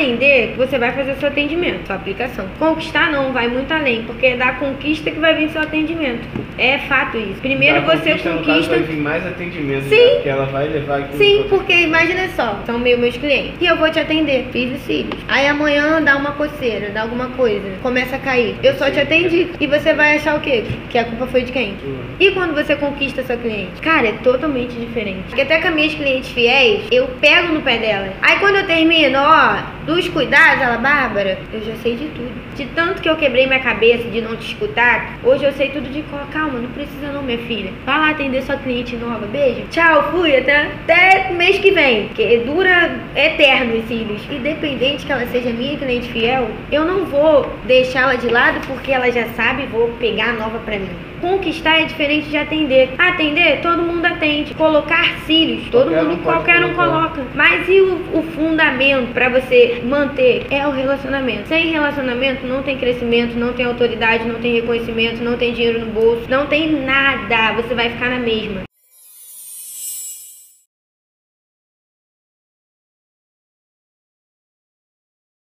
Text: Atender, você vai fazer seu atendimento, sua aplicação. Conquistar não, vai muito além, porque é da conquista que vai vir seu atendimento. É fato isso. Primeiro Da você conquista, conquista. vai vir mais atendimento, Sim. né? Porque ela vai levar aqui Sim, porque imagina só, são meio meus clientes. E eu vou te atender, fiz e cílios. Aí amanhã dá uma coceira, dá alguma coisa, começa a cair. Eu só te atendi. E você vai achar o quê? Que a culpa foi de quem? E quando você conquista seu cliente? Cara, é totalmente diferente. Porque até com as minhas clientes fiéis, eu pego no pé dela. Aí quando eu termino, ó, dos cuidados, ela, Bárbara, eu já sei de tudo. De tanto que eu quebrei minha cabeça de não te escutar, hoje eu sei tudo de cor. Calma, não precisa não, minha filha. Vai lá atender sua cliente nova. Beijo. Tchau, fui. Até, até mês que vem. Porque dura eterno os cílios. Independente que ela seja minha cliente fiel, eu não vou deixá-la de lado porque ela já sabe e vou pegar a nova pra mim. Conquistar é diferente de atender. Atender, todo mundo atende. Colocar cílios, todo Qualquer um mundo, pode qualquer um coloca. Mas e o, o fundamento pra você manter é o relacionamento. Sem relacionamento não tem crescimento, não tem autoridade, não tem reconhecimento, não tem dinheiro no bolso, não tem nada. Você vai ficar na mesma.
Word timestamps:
Atender, 0.00 0.54
você 0.56 0.78
vai 0.78 0.92
fazer 0.92 1.14
seu 1.16 1.28
atendimento, 1.28 1.86
sua 1.86 1.96
aplicação. 1.96 2.46
Conquistar 2.58 3.12
não, 3.12 3.34
vai 3.34 3.48
muito 3.48 3.70
além, 3.70 4.02
porque 4.04 4.28
é 4.28 4.36
da 4.36 4.52
conquista 4.52 5.10
que 5.10 5.18
vai 5.20 5.34
vir 5.34 5.50
seu 5.50 5.60
atendimento. 5.60 6.26
É 6.56 6.78
fato 6.78 7.18
isso. 7.18 7.38
Primeiro 7.42 7.82
Da 7.82 7.94
você 7.94 8.12
conquista, 8.12 8.30
conquista. 8.30 8.70
vai 8.76 8.82
vir 8.82 8.96
mais 8.96 9.26
atendimento, 9.26 9.84
Sim. 9.90 9.96
né? 9.96 10.10
Porque 10.14 10.28
ela 10.30 10.46
vai 10.46 10.68
levar 10.68 11.00
aqui 11.00 11.16
Sim, 11.18 11.44
porque 11.50 11.72
imagina 11.82 12.28
só, 12.34 12.62
são 12.64 12.78
meio 12.78 12.98
meus 12.98 13.14
clientes. 13.18 13.52
E 13.60 13.66
eu 13.66 13.76
vou 13.76 13.90
te 13.90 13.98
atender, 14.00 14.46
fiz 14.50 14.72
e 14.72 14.78
cílios. 14.78 15.20
Aí 15.28 15.46
amanhã 15.46 16.00
dá 16.02 16.16
uma 16.16 16.32
coceira, 16.32 16.88
dá 16.88 17.02
alguma 17.02 17.28
coisa, 17.30 17.68
começa 17.82 18.16
a 18.16 18.18
cair. 18.18 18.56
Eu 18.62 18.74
só 18.76 18.90
te 18.90 19.00
atendi. 19.00 19.48
E 19.60 19.66
você 19.66 19.92
vai 19.92 20.16
achar 20.16 20.34
o 20.34 20.40
quê? 20.40 20.64
Que 20.88 20.96
a 20.96 21.04
culpa 21.04 21.26
foi 21.26 21.42
de 21.42 21.52
quem? 21.52 21.76
E 22.18 22.30
quando 22.30 22.54
você 22.54 22.74
conquista 22.74 23.22
seu 23.22 23.36
cliente? 23.36 23.82
Cara, 23.82 24.08
é 24.08 24.12
totalmente 24.12 24.72
diferente. 24.74 25.24
Porque 25.26 25.42
até 25.42 25.60
com 25.60 25.68
as 25.68 25.74
minhas 25.74 25.94
clientes 25.94 26.30
fiéis, 26.30 26.84
eu 26.90 27.06
pego 27.20 27.52
no 27.52 27.60
pé 27.60 27.76
dela. 27.76 28.08
Aí 28.22 28.38
quando 28.38 28.56
eu 28.56 28.66
termino, 28.66 29.18
ó, 29.18 29.58
dos 29.90 30.08
cuidados, 30.08 30.62
ela, 30.62 30.78
Bárbara, 30.78 31.36
eu 31.52 31.60
já 31.62 31.74
sei 31.82 31.96
de 31.96 32.06
tudo. 32.06 32.30
De 32.54 32.66
tanto 32.66 33.02
que 33.02 33.08
eu 33.08 33.16
quebrei 33.16 33.46
minha 33.46 33.58
cabeça 33.58 34.08
de 34.08 34.20
não 34.20 34.36
te 34.36 34.52
escutar, 34.52 35.18
hoje 35.24 35.44
eu 35.44 35.52
sei 35.52 35.70
tudo 35.70 35.90
de 35.90 36.02
cor. 36.02 36.20
Calma, 36.32 36.60
não 36.60 36.70
precisa 36.70 37.10
não, 37.12 37.22
minha 37.22 37.38
filha. 37.38 37.72
Vai 37.84 37.98
lá 37.98 38.10
atender 38.10 38.42
sua 38.42 38.56
cliente 38.56 38.96
nova. 38.96 39.26
Beijo. 39.26 39.62
Tchau, 39.70 40.12
fui. 40.12 40.36
Até, 40.36 40.70
até 40.82 41.32
mês 41.32 41.58
que 41.58 41.72
vem. 41.72 42.06
Porque 42.06 42.38
dura 42.46 43.00
eterno 43.16 43.78
os 43.78 43.88
cílios. 43.88 44.22
Independente 44.30 45.04
que 45.04 45.12
ela 45.12 45.26
seja 45.26 45.50
minha 45.50 45.76
cliente 45.76 46.08
fiel, 46.12 46.50
eu 46.70 46.84
não 46.84 47.06
vou 47.06 47.52
deixá-la 47.64 48.14
de 48.14 48.28
lado 48.28 48.60
porque 48.68 48.92
ela 48.92 49.10
já 49.10 49.26
sabe 49.30 49.64
e 49.64 49.66
vou 49.66 49.88
pegar 49.98 50.30
a 50.30 50.32
nova 50.34 50.58
pra 50.60 50.78
mim. 50.78 50.90
Conquistar 51.20 51.80
é 51.80 51.84
diferente 51.84 52.28
de 52.28 52.36
atender. 52.36 52.94
Atender, 52.96 53.60
todo 53.60 53.82
mundo 53.82 54.06
atende. 54.06 54.54
Colocar 54.54 55.18
cílios, 55.26 55.68
todo 55.70 55.90
Qualquer 55.90 56.02
um 56.02 56.08
mundo, 56.08 56.22
pode 56.22 56.36
qualquer 56.36 56.64
um 56.64 56.74
coloca. 56.74 57.19
Mas 57.34 57.68
e 57.68 57.80
o, 57.80 58.18
o 58.18 58.22
fundamento 58.34 59.12
pra 59.12 59.28
você 59.28 59.80
manter 59.84 60.46
é 60.50 60.66
o 60.66 60.70
relacionamento. 60.70 61.48
Sem 61.48 61.70
relacionamento 61.70 62.46
não 62.46 62.62
tem 62.62 62.78
crescimento, 62.78 63.38
não 63.38 63.52
tem 63.52 63.66
autoridade, 63.66 64.26
não 64.26 64.40
tem 64.40 64.54
reconhecimento, 64.54 65.22
não 65.22 65.36
tem 65.36 65.54
dinheiro 65.54 65.80
no 65.80 65.92
bolso, 65.92 66.28
não 66.28 66.46
tem 66.46 66.72
nada. 66.84 67.52
Você 67.62 67.74
vai 67.74 67.90
ficar 67.90 68.10
na 68.10 68.18
mesma. 68.18 68.69